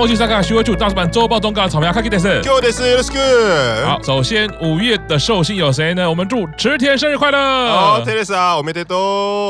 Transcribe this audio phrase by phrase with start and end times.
[0.00, 3.86] 东欧西沙卡徐威柱大叔版周报中告草莓开启电视，就的是 Let's go。
[3.86, 6.08] 好，首先五月的寿星有谁呢？
[6.08, 7.38] 我们祝池田生日快乐。
[7.38, 8.96] 哦，特蕾莎，我们得多。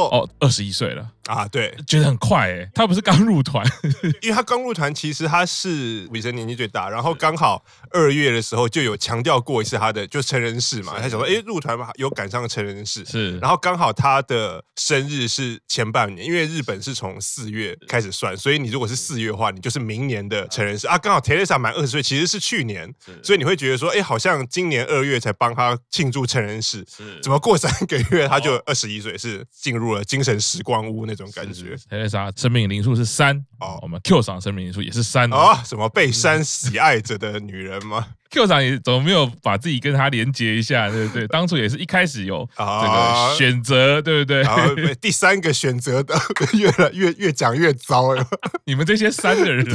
[0.09, 1.05] 哦，二十一岁了。
[1.31, 3.65] 啊，对，觉得很快哎，他不是刚入团，
[4.21, 26.85] 因为他刚入团，其实他是尾生年纪最大，然后刚好二月的时候就有强调过一次他的就成人式嘛，他想说，哎，入团嘛有赶上成人式，是，然后刚好他的生日是前半年，因为日本是从四月开始算，所以你如果是四月的话，你就是明年的成人式啊，刚好 Teresa 满二十岁，其实是去年，所以你会觉得说，哎，好像今年二月才帮他庆祝成人式，
[27.23, 31.77] 怎么过三个月他就二十一岁，是进入了精神时光屋那种感觉。
[31.89, 35.59] 特蕾莎生命灵数是三哦，我们 Q 赏生命灵数也是三哦。
[35.65, 38.07] 什么被三喜爱着的女人吗？
[38.31, 41.27] Q 赏也怎么没有把自己跟他连接一下，对不对？
[41.29, 44.95] 当初也是一开始有这个选择，对不对？
[45.01, 46.15] 第三个选择的
[46.55, 48.25] 越来越越讲越糟了。
[48.65, 49.67] 你们这些三的人，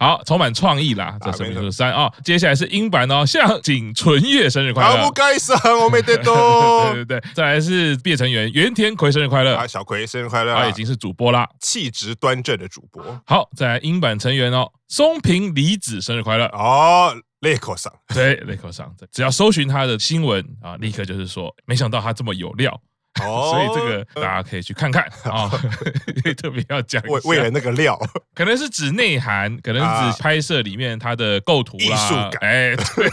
[0.00, 1.16] 好充满创意啦！
[1.20, 5.06] 这生命灵数三啊，接下来是英版哦，向井纯月生日快乐！
[5.06, 6.90] 不该上，我没得多。
[6.94, 13.02] 对对对，再来是毕业成员原田葵生日快乐啊，小葵生日快乐，他已经是主播啦，气质端正的主播。
[13.26, 16.44] 好，再来英版成员哦，松平梨子生日快乐。
[16.52, 17.12] 哦。
[17.40, 22.72] 雷口上， 对，雷口上，只要搜寻他的新闻啊，立刻就是说，没想到他这么有料，
[23.20, 25.02] 哦， 所以这个大家可以去看看。
[25.24, 25.50] 啊，
[26.40, 28.00] 特别要讲为为了那个料，
[28.34, 33.10] 可能是指内涵，可能是指拍摄里面他的构图艺术感，哎，对，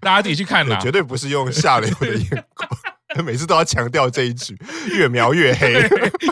[0.00, 2.77] 大家自己去看啦，绝对不是用下流的眼光。
[3.22, 4.56] 每次都要强调这一句，
[4.90, 5.72] 越描越黑，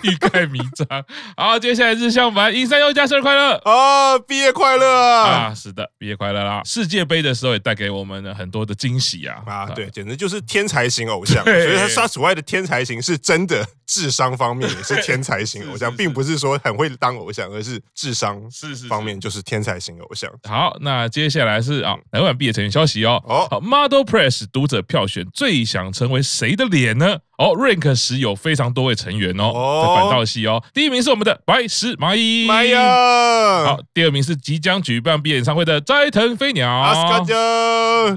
[0.03, 1.05] 欲盖弥彰。
[1.37, 4.19] 好，接下来是向坂樱山优加生日快乐啊！
[4.19, 5.55] 毕业快乐啊！
[5.55, 6.63] 是的，毕业快乐啦！
[6.65, 9.43] 世界杯的时候也带给我们了很多的惊喜啊！
[9.47, 11.45] 啊，对，简直就是天才型偶像。
[11.45, 20.31] 所以他他所谓的天才型是真的智商方面也是天才型偶像， 并不是说很会当偶像，而是智商是是方面就是天才型偶像。
[20.43, 23.23] 好，那接下来是啊，来晚毕业成员消息哦。
[23.27, 27.19] 哦，好，Model Press 读者票选最想成为谁的脸呢？
[27.39, 30.63] 哦，Rank 十有非常多位成员哦，在反道系哦。
[30.73, 32.75] 第一名是我们的白石麻衣，麻衣。
[32.75, 36.95] 好，第二名是即将举办毕业演唱会的斋藤飞鸟，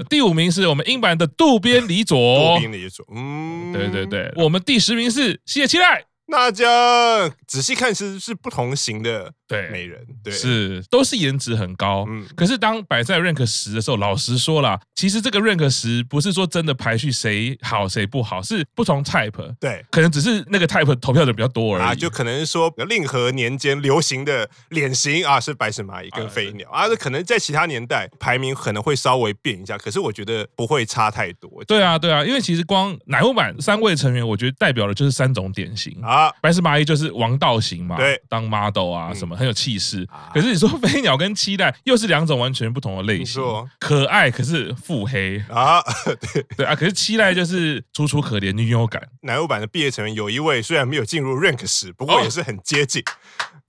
[0.08, 2.16] 第五名是我们英版的渡边理佐，
[2.56, 4.32] 渡边理佐，嗯，对对对。
[4.36, 9.32] 我们第十名是谢谢期待，那家仔细看其实是不同型的。
[9.50, 31.50] 对，美人对是都是颜值很高，嗯，可是当摆在 rank 十的时候，老实说啦，其实这个 rank 十不是说真的排序谁好谁不好，是不同 type，对，可能只是那个 type 投票的比较多而已，啊，就可能是说令和年间流行的脸型啊是白石蚂蚁跟飞鸟啊，这可能在其他年代排名可能会稍微变一下，可是我觉得不会差太多。
[31.66, 39.36] 对啊，对啊，因为其实光奶木坂三位成员，我觉得代表的就是三种典型啊，白石蚂蚁就是王道型嘛，对，当 model 啊什么。
[39.40, 43.42] 很有气势，可是你说飞鸟跟期待又是两种完全不同的类型，
[43.78, 45.80] 可爱可是腹黑啊，
[46.34, 49.02] 对对啊，可是期待就是楚楚可怜、女友感。
[49.22, 53.02] 乃木坂的毕业成员有一位虽然没有进入 rank 十，不过也是很接近，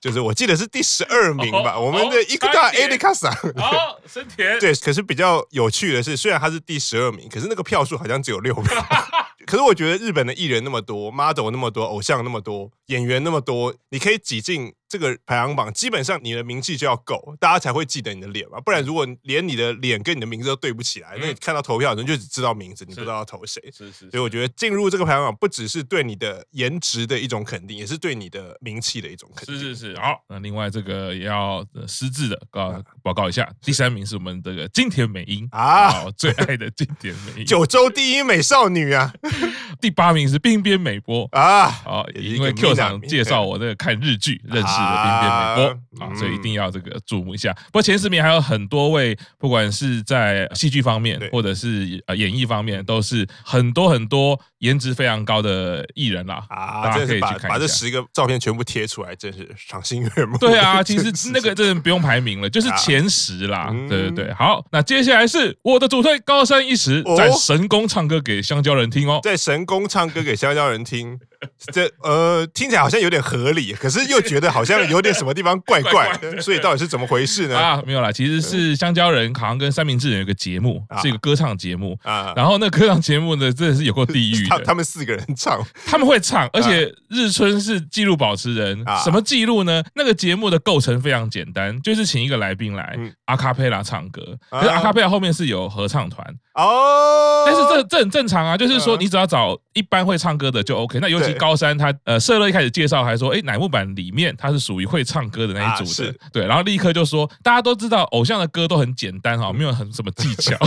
[0.01, 3.33] 就是我记得是第十二名吧，我们的伊库达艾利卡桑。
[3.55, 4.59] 好，生田。
[4.59, 8.85] 对，可是比较有趣的是，虽然他是第十二名，可是那个票数好像只有六票。
[9.47, 14.73] 可是我觉得日本的艺人那么多，model 那么多，偶像那么多，演员那么多，你可以挤进。
[14.91, 18.59] 这个排行榜基本上你的名气就要够，大家才会记得你的脸嘛。
[18.59, 23.63] 不然如果连你的脸跟你的名字都对不起来，那你看到投票的人就只知道名字，你不知道要投谁。
[23.71, 24.11] 是是。
[24.11, 29.57] 所以我觉得进入这个排行榜不只是对你的颜值的一种肯定，也是对你的名气的一种肯定。
[29.57, 29.97] 是是是。
[29.97, 39.13] 好，那另外这个也要私自的告报告一下，第三名是我们这个金田美樱啊，最爱的金田美樱，九州第一美少女啊。
[39.81, 44.81] 第八名是冰边美波啊，好，因为 Q 场介绍我这个看日剧认识。
[44.81, 47.53] 的冰边美波啊，所以一定要这个注目一下。
[47.65, 56.43] 不过前十名还有很多位，不管是在戏剧方面，或者是呃演艺方面，都是很多很多颜值非常高的艺人啦。
[56.49, 57.49] 啊，大家可以去看。
[57.49, 60.37] 把这十个照片全部贴出来，真是赏心悦目。
[60.37, 63.73] 对啊，其实那个 真的不用排名了，就是前十啦。
[63.89, 71.17] 对对对，好，那接下来是我的主推高山一实在神宫唱歌给香蕉人听哦，在神公唱歌给香蕉人听。
[71.73, 77.57] 这呃听起来好像有点合理，可是又觉得好像有点什么地方 怪怪的，所以到底是怎么回事呢？
[77.57, 82.33] 啊，没有啦，其实是香蕉人好像跟三明治人有个节目，是一个歌唱节目啊。
[82.35, 84.59] 然后那歌唱节目呢，真的是有过地狱的。
[84.65, 88.83] 他们四个人唱，他们会唱，而且日春是纪录保持人。
[89.03, 89.83] 什么记录呢？
[89.95, 97.43] 那个节目的构成非常简单，就是请一个来宾来阿卡贝拉唱歌，可是阿卡贝拉后面是有合唱团哦。
[97.45, 100.99] 但是这这很正常啊，就是说你只要找一般会唱歌的就 OK。
[101.01, 110.57] 那尤其实高山他呃，社乐一开始介绍还说，哎，乃木坂里面他是属于会唱歌的那一组的，对，然后立刻就说，大家都知道偶像的歌都很简单哈， 没有很什么技巧，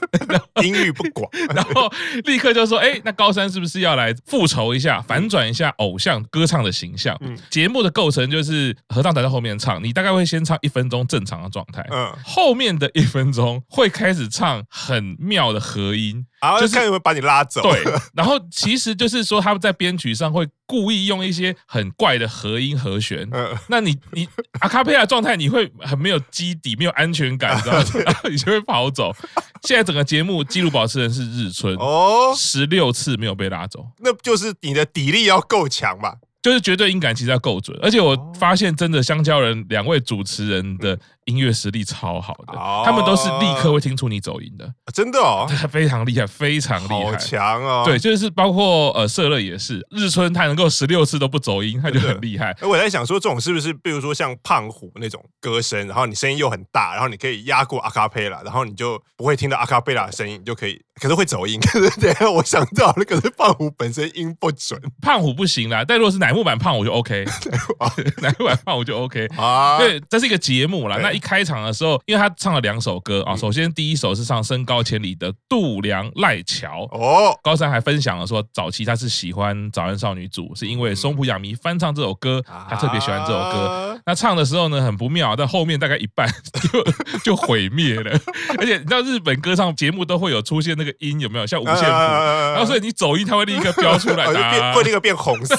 [0.62, 1.90] 音域不广， 然后
[2.24, 7.18] 立刻就说，哎，那高山是不是要来复仇一下，反转一下偶像歌唱的形象？
[7.48, 16.26] 节目的构成就是合唱团在后面唱，你大概会先唱一分钟正常的状态，嗯，后面的一分钟会开始唱很妙的和音。
[16.40, 17.62] 然后就是看有没有把你拉走。
[17.62, 17.82] 对，
[18.14, 23.28] 然后其实就是说他们在编曲上会故意用一些很怪的和音和弦。
[23.32, 24.28] 嗯，那你你
[24.60, 27.84] 阿卡贝拉状态你会很没有基底，没有安全感， 你知道吗？
[28.04, 29.14] 然后你就会跑走。
[29.62, 36.14] 现在整个节目纪录保持人是日春哦，十六次没有被拉走，那就是你的底力要够强吧？
[36.42, 40.98] 就是绝对音感其实要够准，而且我发现真的香蕉人两位主持人的。
[41.30, 42.54] 音乐实力超好的，
[42.84, 47.82] 他们都是立刻会听出你走音的，真的哦，非常厉害，非常厉害，好强哦！
[47.86, 52.56] 对，就是包括呃社乐也是，日村他能够十六次都不走音，他就很厉害。
[52.62, 61.60] 我在想说，这种是不是，比如说像胖虎那种歌声，然后你声音又很大，然后你可以压过阿卡贝拉，然后你就不会听到阿卡贝拉的声音，你就可以， 可是会走音。
[61.60, 65.84] 可是等下我想到了，可是胖虎本身音不准，胖虎不行啦。
[65.86, 67.24] 但如果是乃木坂胖虎就 OK，
[68.20, 69.78] 乃木坂胖虎就 OK 啊。
[69.78, 84.00] 对，这是一个节目啦，那一开场的时候，因为他唱了两首歌啊，首先第一首是唱身高千里的度量赖桥哦，高山还分享了说，早期他是喜欢早安少女组，是因为松浦亚弥翻唱这首歌，他特别喜欢这首歌。
[84.06, 86.26] 那唱的时候呢，很不妙，在后面大概一半
[86.72, 88.10] 就就毁灭了。
[88.58, 91.46] 而且你知道日本歌唱节目都会有出现那个音有没有？
[91.50, 94.26] 像五线谱，然后所以你走音，它会立刻飙出来，
[94.72, 95.56] 会立刻变红色。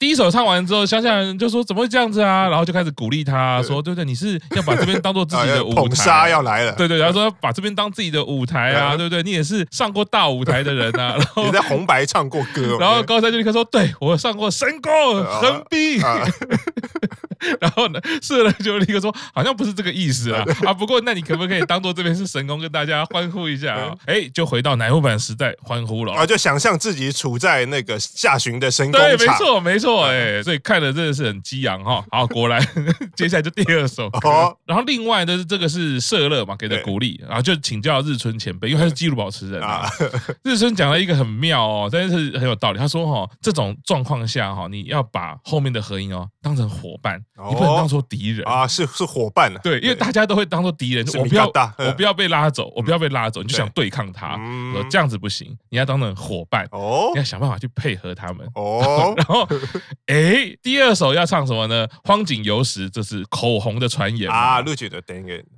[0.00, 2.48] 第一首唱完之后，乡下人就说怎么会这样子啊？
[2.48, 4.04] 然后就开始鼓励他说，对不对？
[4.04, 4.64] 你是要。
[4.64, 6.72] 把这边当做自己的 舞台，捧杀要来了。
[6.72, 9.22] 对对，然后说把这边当自己的舞台啊，对不对？
[9.22, 12.78] 你也是上过大舞台的人啊， 然后你在红白唱过歌。
[12.80, 14.90] 然后高山就立刻说：“对我上过神功
[15.22, 16.00] 横滨。”
[17.60, 20.72] 然后呢，社人就立刻说：“好像不是这个意思啊啊！
[20.72, 23.94] 不过那你可不可以当做这边是神功，跟大家欢呼一下啊？
[24.06, 26.24] 哎，就回到乃木坂时代欢呼了啊！
[26.24, 32.04] 就想象自己处在那个下旬的神宫对，没错没错，哎，所以看的真的是很激昂哈。
[32.10, 32.60] 好，果然
[33.16, 34.56] 接下来就第二首歌。
[34.64, 39.88] 然后另外的这个是社乐嘛，给的鼓励，然后就请教日春前辈，因为他是纪录保持人啊。
[40.42, 42.78] 日春讲了一个很妙哦，但是很有道理。
[42.78, 49.52] 他说哈，这种状况下哈，你要把后面的合音哦当成伙伴，你不能当做敌人啊，是是伙伴。
[49.62, 51.46] 对，因为大家都会当做敌人，我不要
[51.78, 54.36] 我不要被拉走，我不要被拉走，你就想对抗他，
[54.72, 59.14] 说这样子不行，你要当成伙伴哦，你要想办法去配合他们哦。
[59.16, 59.46] 然后
[60.06, 61.86] 哎，第二首要唱什么呢？
[62.04, 64.60] 荒井由实，这是口红的传言啊。
[64.74, 65.00] 觉得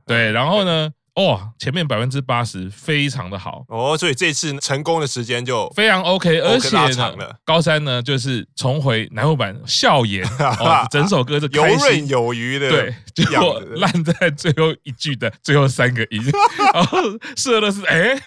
[0.06, 0.90] 对，然后呢？
[1.16, 6.68] 哦，前面百分之八十非常的好哦，所以这次成功的时间就非常 OK，而且
[7.16, 10.22] 呢，高三呢就是重回乃木坂笑颜，
[10.92, 16.22] 整首歌是游刃有余的，对，结果烂在最后一句的最后三个音，
[16.74, 16.98] 然后
[17.34, 18.20] 社乐是哎。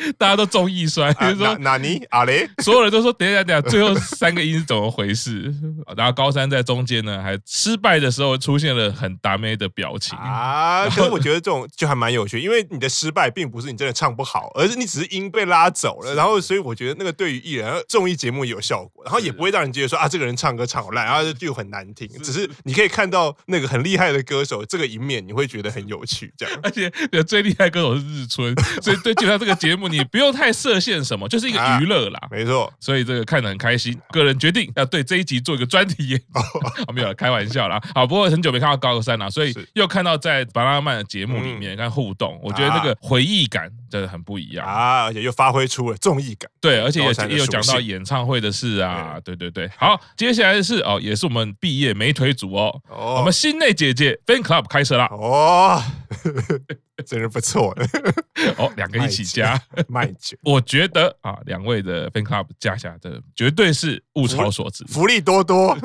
[0.18, 5.52] 大家都中意衰，比如说纳尼阿雷，所有人都说等一下等一下，最后三个音是怎么回事？
[5.96, 10.86] 然后高山在中间呢，还失败的时候出现了很达咩的表情啊。
[10.88, 16.14] 可是我觉得这种就还蛮有趣，因为你的失败并不是你真的唱不好，而是你只是音被拉走了。
[16.14, 22.08] 然后所以我觉得那个对于艺人综艺节目有效果，然后也不会让人觉得说啊这个人唱歌唱好烂，然后就很难听。
[22.22, 26.32] 只是你可以看到那个很厉害的歌手这个一面，你会觉得很有趣。
[26.36, 26.90] 这样， 而且
[27.24, 29.89] 最厉害歌手是日春，所以对就像这个节目。
[29.90, 32.72] 你不用太设限什么， 就是一个娱乐啦，啊、没错。
[32.80, 36.20] 所以这个看得很开心，个人决定要对这一集做一个专题。
[36.86, 37.80] 哦、没有开玩笑啦。
[37.94, 46.50] 好，不过很久没看到高山了，所以又看到在巴拉曼的节目里面看互动，我觉得那个回忆感真的很不一样啊，而且又发挥出了综艺感。
[46.60, 49.18] 对，而且也也有讲到演唱会的事啊。
[49.24, 55.08] 对对对，好，接下来是哦，也是我们毕业美腿组哦，哦我们心内姐姐 Fan Club 开始啦。
[55.10, 55.82] 哦。
[57.06, 57.74] 真是不错
[58.58, 65.76] 哦，两个一起加卖酒， 我觉得啊，两位的 fan club 加下的绝对是物超所值，福利多多，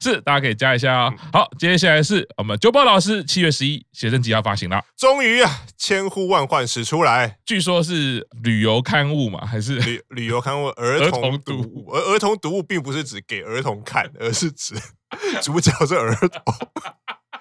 [0.00, 1.12] 是大家可以加一下啊。
[1.32, 11.90] 好，接下来是我们九宝老师七月十一写真集要发行了，终于啊，千呼万唤始出来，据说是旅游刊物嘛，还是旅旅游刊物儿童读物？
[11.92, 14.74] 而儿童读物并不是指给儿童看，而是指
[15.42, 16.54] 主角是儿童。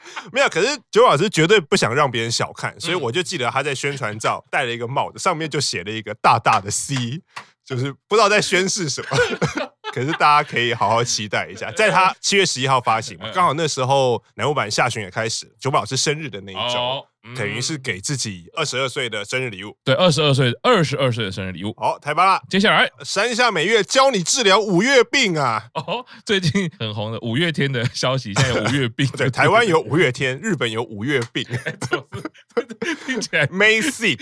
[0.32, 7.22] 没有，可是九老师绝对不想让别人小看，所以我就记得他在宣传照戴了一个帽子，上面就写了一个大大的 C，
[7.66, 9.69] 就是不知道在宣示什么。
[9.94, 17.06] 可是大家可以好好期待一下，在他七月十一号发行嘛，刚好那时候南木版下旬也开始，九宝老师生日的那一周。
[17.36, 21.76] 等于是给自己二十二岁的生日礼物，对，二十二岁，二十二岁的生日礼物。
[21.78, 22.42] 好，太棒了！
[22.50, 25.66] 接下来，山下美月教你治疗五月病啊！
[25.74, 29.06] 哦，最近很红的五月天的消息，现在有五月病。
[29.18, 31.46] 对，台湾有五月天，日本有五月病
[33.06, 34.18] 听起来 May sick。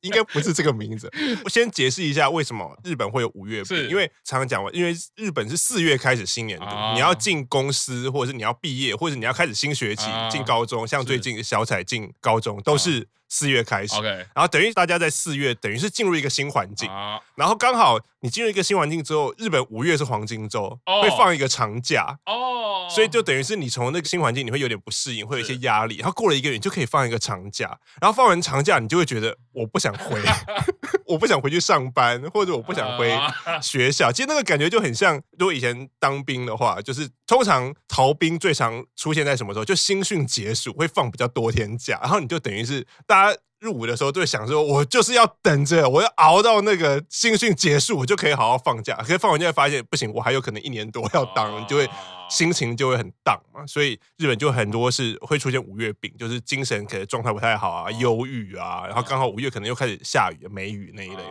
[0.00, 1.10] 应该不是这个名字。
[1.44, 13.08] 我先解释一下为什么日本会有五月病，因为常常讲嘛，因为日本是四月开始新年度，你要进公司，或者是你要毕业，或者你要开始新学期进高中，像最近小彩进高中都是。
[13.28, 13.94] 四月开始，
[14.34, 16.88] 然后等于大家在四月，等于是进入一个新环境，
[17.34, 27.66] 然后刚好你进入一个新环境之后，日本五月是黄金周，会放一个长假，哦，所以就等于是你从那个新环境你会有点不适应，会有一些压力，然后过了一个月你就可以放一个长假，
[28.00, 30.20] 然后放完长假你就会觉得我不想回，
[31.06, 33.12] 我不想回去上班，或者我不想回
[33.60, 39.64] 学校，其实那个感觉就很像，如果以前当兵的话，就是通常逃兵最常出现在什么时候？
[39.64, 43.15] 就新训结束会放比较多天假，然后你就等于是大。
[43.16, 48.94] 他入伍的时候都会想说，我就是要等着，我要熬到那个新训结束，我就可以好好放假。
[48.96, 51.88] 可是放完假发现不行，我还有可能一年多要当，你就会
[52.28, 53.66] 心情就会很荡嘛。
[53.66, 61.22] 所以日本就很多是会出现五月病，就是精神可能状态不太好啊，忧郁啊，然后刚好五月可能又开始下雨、梅雨那一类。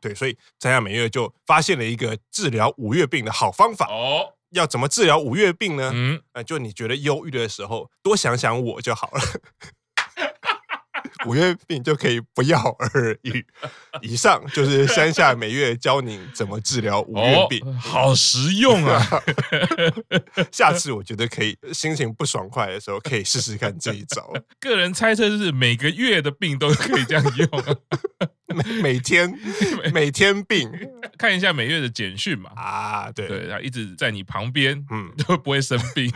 [0.00, 3.86] 对，所以山下美月就发现了一个治疗五月病的好方法。
[3.88, 5.90] 哦，要怎么治疗五月病呢？
[5.92, 9.20] 嗯，就你觉得忧郁的时候，多想想我就好了。
[11.26, 13.44] 五月病就可以不药而愈。
[14.00, 19.02] 以上就是山下每月教你怎么治疗五月病，哦，好实用啊！
[20.52, 24.32] 下次我觉得可以，心情不爽快的时候可以试试看这一招。
[24.60, 27.76] 个人猜测就是每个月的病都可以这样用，啊。
[28.54, 29.38] 每 每天
[29.92, 30.70] 每天病，
[31.18, 32.50] 看一下每月的简讯嘛。
[32.56, 36.12] 啊，对对，他一直在你旁边，嗯，都不会生病，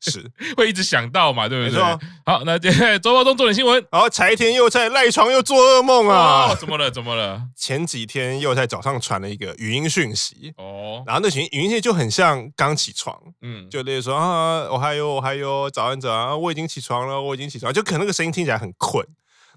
[0.00, 0.24] 是
[0.56, 1.82] 会一直想到嘛，对不对？
[2.26, 3.84] 好，那接下来周报中重点新闻。
[3.90, 6.54] 好，柴田又在赖床又做噩梦啊！
[6.54, 6.90] 怎么了？
[6.90, 7.42] 怎么了？
[7.56, 19.06] 前几天又在早上传了一个语音讯息哦，然后那群语音讯息就很像刚起床，嗯，就例如说啊，我还有我还有早安早安，我已经起床了，我已经起床，就可能那个声音听起来很困。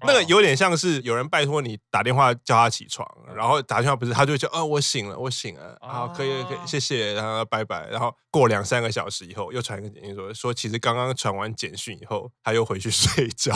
[0.04, 13.54] 那个有点像是有人拜托你打电话叫他起床，然后打电话不是他就会叫啊，我醒了，我醒了，啊，可以可以，谢谢，然后拜拜，然后过两三个小时以后又传一个简讯说说其实刚刚传完简讯以后他又回去 睡觉，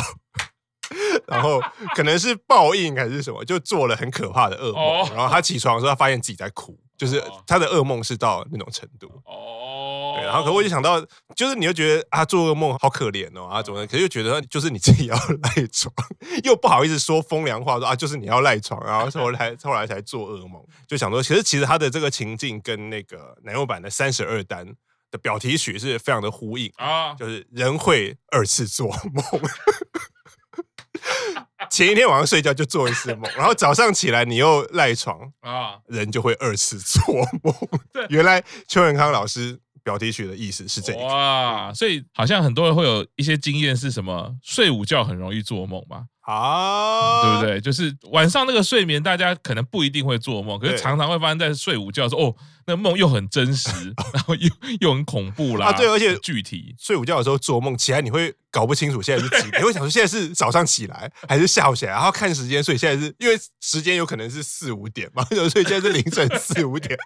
[1.26, 1.60] 然后
[1.94, 9.08] 可能是报应还是什么，就做了很可怕的噩梦，然后他起床的时候他发现自己在哭，就是他的噩梦是到那种程度。
[9.08, 9.65] 对，然
[10.36, 11.00] 后可我就想到，
[11.34, 13.86] 就是你又觉得啊，做噩梦好可怜哦啊，怎么？
[13.86, 15.92] 可是又觉得就是你自己要 赖床，
[16.44, 24.66] 又不好意思说风凉话，说啊，就是你要赖床，然后后来后来才做噩梦，就想说，其实其实他的这个情境跟那个奶油版的三十二单
[25.10, 29.24] 的表题曲是非常的呼应啊，就是人会二次做梦，
[31.70, 37.02] 前一天晚上睡觉就做一次梦，然后早上起来你又赖床啊，人就会二次做
[37.42, 37.54] 梦。
[37.92, 39.60] 对，原来邱永康老师。
[39.86, 44.36] 表题曲的意思是这个哇，所以好像很多人会有一些经验是什么？
[44.42, 46.06] 睡午觉很容易做梦吧？
[46.26, 47.60] 啊，对不对？
[47.60, 52.34] 就是晚上那个睡眠，大家可能不一定会做梦，可是常常会发生在睡午觉的时候哦。
[52.68, 53.70] 那梦又很真实，
[54.12, 55.66] 然后又又很恐怖啦。
[55.68, 66.98] 啊，对，而且具体睡午觉的时候做梦起来，你会搞不清楚现在是几点， 你会想说现在是早上起来还是下午起来，然后看时间，所以现在是因为时间有可能是四五点嘛， 所以现在是凌晨四五点，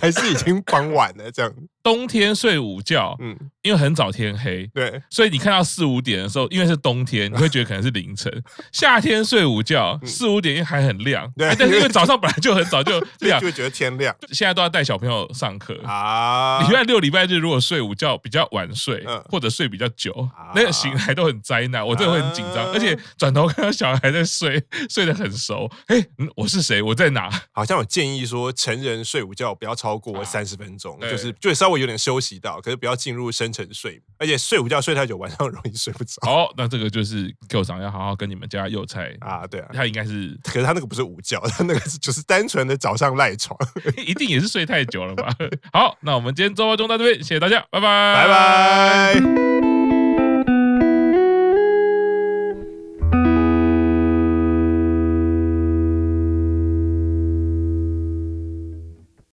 [0.00, 1.52] 还是已经傍晚了这样。
[1.82, 8.30] 冬天睡午觉，嗯，因为很早天黑，对，所以你看到四五点的时候，因为是冬天，你会觉得可能是凌晨。
[8.72, 14.14] 夏天睡午觉，四五点还很亮，对，但是因为早上本来就很早就 亮，就会觉得天亮。
[14.32, 16.60] 现在都要带小朋友上课啊！
[16.66, 22.66] 礼拜六、礼拜日如果睡午觉比较晚睡，或者睡比较久，那个醒来都很灾难，我真的会很紧张。
[22.72, 25.70] 而且转头看到小孩在睡，睡得很熟。
[25.86, 26.04] 哎，
[26.34, 26.82] 我是谁？
[26.82, 27.30] 我在哪？
[27.52, 34.00] 好像有建议说，成人睡午觉不要超过三十分钟，就是就稍微有点休息到，可是不要进入深层睡。
[34.18, 36.14] 而且睡午觉睡太久，晚上容易睡不着。
[36.22, 43.58] 哦，那这个就是 Q 长要好好跟你们家幼菜啊，对啊，他应该是，可是他那个不是午觉，他那个是就是单纯的早上赖床，
[44.06, 45.28] 一定也是睡太久了吧？
[45.72, 49.71] 好，那我们今天周末中到这边，谢谢大家，拜拜，拜拜。